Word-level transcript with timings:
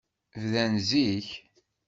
Bdan 0.41 0.73
zik. 0.87 1.27